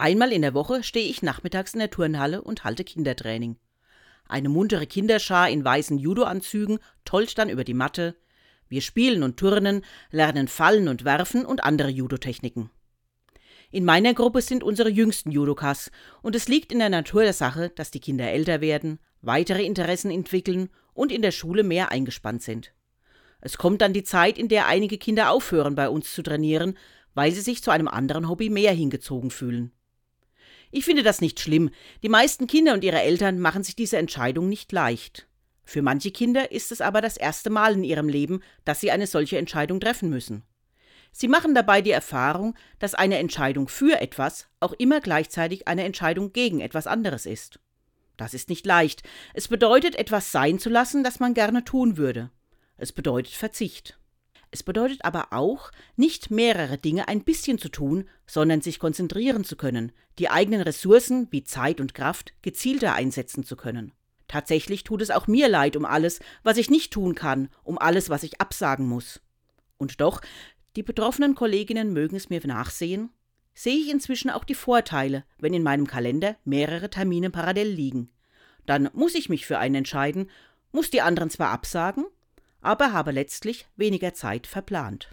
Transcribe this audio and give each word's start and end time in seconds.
Einmal 0.00 0.32
in 0.32 0.40
der 0.40 0.54
Woche 0.54 0.82
stehe 0.82 1.10
ich 1.10 1.20
nachmittags 1.20 1.74
in 1.74 1.78
der 1.78 1.90
Turnhalle 1.90 2.40
und 2.40 2.64
halte 2.64 2.84
Kindertraining. 2.84 3.58
Eine 4.26 4.48
muntere 4.48 4.86
Kinderschar 4.86 5.50
in 5.50 5.62
weißen 5.62 5.98
Judoanzügen 5.98 6.78
tollt 7.04 7.36
dann 7.36 7.50
über 7.50 7.64
die 7.64 7.74
Matte. 7.74 8.16
Wir 8.66 8.80
spielen 8.80 9.22
und 9.22 9.36
turnen, 9.36 9.84
lernen 10.10 10.48
Fallen 10.48 10.88
und 10.88 11.04
Werfen 11.04 11.44
und 11.44 11.62
andere 11.64 11.90
Judotechniken. 11.90 12.70
In 13.70 13.84
meiner 13.84 14.14
Gruppe 14.14 14.40
sind 14.40 14.64
unsere 14.64 14.88
jüngsten 14.88 15.32
Judokas 15.32 15.90
und 16.22 16.34
es 16.34 16.48
liegt 16.48 16.72
in 16.72 16.78
der 16.78 16.88
Natur 16.88 17.24
der 17.24 17.34
Sache, 17.34 17.68
dass 17.68 17.90
die 17.90 18.00
Kinder 18.00 18.30
älter 18.30 18.62
werden, 18.62 19.00
weitere 19.20 19.66
Interessen 19.66 20.10
entwickeln 20.10 20.70
und 20.94 21.12
in 21.12 21.20
der 21.20 21.30
Schule 21.30 21.62
mehr 21.62 21.92
eingespannt 21.92 22.42
sind. 22.42 22.72
Es 23.42 23.58
kommt 23.58 23.82
dann 23.82 23.92
die 23.92 24.04
Zeit, 24.04 24.38
in 24.38 24.48
der 24.48 24.66
einige 24.66 24.96
Kinder 24.96 25.30
aufhören, 25.30 25.74
bei 25.74 25.90
uns 25.90 26.14
zu 26.14 26.22
trainieren, 26.22 26.78
weil 27.12 27.32
sie 27.32 27.42
sich 27.42 27.62
zu 27.62 27.70
einem 27.70 27.86
anderen 27.86 28.30
Hobby 28.30 28.48
mehr 28.48 28.72
hingezogen 28.72 29.30
fühlen. 29.30 29.72
Ich 30.70 30.84
finde 30.84 31.02
das 31.02 31.20
nicht 31.20 31.40
schlimm. 31.40 31.70
Die 32.02 32.08
meisten 32.08 32.46
Kinder 32.46 32.74
und 32.74 32.84
ihre 32.84 33.00
Eltern 33.00 33.40
machen 33.40 33.64
sich 33.64 33.74
diese 33.74 33.98
Entscheidung 33.98 34.48
nicht 34.48 34.70
leicht. 34.72 35.26
Für 35.64 35.82
manche 35.82 36.10
Kinder 36.10 36.50
ist 36.52 36.72
es 36.72 36.80
aber 36.80 37.00
das 37.00 37.16
erste 37.16 37.50
Mal 37.50 37.74
in 37.74 37.84
ihrem 37.84 38.08
Leben, 38.08 38.42
dass 38.64 38.80
sie 38.80 38.90
eine 38.90 39.06
solche 39.06 39.38
Entscheidung 39.38 39.80
treffen 39.80 40.10
müssen. 40.10 40.42
Sie 41.12 41.28
machen 41.28 41.54
dabei 41.54 41.82
die 41.82 41.90
Erfahrung, 41.90 42.56
dass 42.78 42.94
eine 42.94 43.18
Entscheidung 43.18 43.68
für 43.68 44.00
etwas 44.00 44.48
auch 44.60 44.72
immer 44.72 45.00
gleichzeitig 45.00 45.68
eine 45.68 45.84
Entscheidung 45.84 46.32
gegen 46.32 46.60
etwas 46.60 46.86
anderes 46.86 47.26
ist. 47.26 47.60
Das 48.16 48.34
ist 48.34 48.48
nicht 48.48 48.66
leicht. 48.66 49.02
Es 49.32 49.48
bedeutet, 49.48 49.96
etwas 49.96 50.32
sein 50.32 50.58
zu 50.58 50.70
lassen, 50.70 51.02
das 51.04 51.20
man 51.20 51.34
gerne 51.34 51.64
tun 51.64 51.96
würde. 51.96 52.30
Es 52.76 52.92
bedeutet 52.92 53.32
Verzicht. 53.32 53.99
Es 54.52 54.62
bedeutet 54.62 55.04
aber 55.04 55.28
auch, 55.32 55.70
nicht 55.96 56.30
mehrere 56.30 56.76
Dinge 56.76 57.06
ein 57.06 57.22
bisschen 57.22 57.58
zu 57.58 57.68
tun, 57.68 58.08
sondern 58.26 58.60
sich 58.60 58.78
konzentrieren 58.80 59.44
zu 59.44 59.56
können, 59.56 59.92
die 60.18 60.28
eigenen 60.28 60.60
Ressourcen 60.60 61.28
wie 61.30 61.44
Zeit 61.44 61.80
und 61.80 61.94
Kraft 61.94 62.32
gezielter 62.42 62.94
einsetzen 62.94 63.44
zu 63.44 63.56
können. 63.56 63.92
Tatsächlich 64.26 64.84
tut 64.84 65.02
es 65.02 65.10
auch 65.10 65.26
mir 65.26 65.48
leid 65.48 65.76
um 65.76 65.84
alles, 65.84 66.20
was 66.42 66.56
ich 66.56 66.70
nicht 66.70 66.92
tun 66.92 67.14
kann, 67.14 67.48
um 67.62 67.78
alles, 67.78 68.10
was 68.10 68.22
ich 68.22 68.40
absagen 68.40 68.86
muss. 68.86 69.20
Und 69.76 70.00
doch, 70.00 70.20
die 70.76 70.82
betroffenen 70.82 71.34
Kolleginnen 71.34 71.92
mögen 71.92 72.16
es 72.16 72.30
mir 72.30 72.40
nachsehen, 72.46 73.10
sehe 73.54 73.76
ich 73.76 73.90
inzwischen 73.90 74.30
auch 74.30 74.44
die 74.44 74.54
Vorteile, 74.54 75.24
wenn 75.38 75.54
in 75.54 75.62
meinem 75.62 75.86
Kalender 75.86 76.36
mehrere 76.44 76.90
Termine 76.90 77.30
parallel 77.30 77.68
liegen. 77.68 78.10
Dann 78.66 78.88
muss 78.92 79.14
ich 79.14 79.28
mich 79.28 79.46
für 79.46 79.58
einen 79.58 79.76
entscheiden, 79.76 80.30
muss 80.70 80.90
die 80.90 81.02
anderen 81.02 81.30
zwar 81.30 81.50
absagen, 81.50 82.04
aber 82.60 82.92
habe 82.92 83.10
letztlich 83.10 83.66
weniger 83.76 84.12
Zeit 84.14 84.46
verplant. 84.46 85.08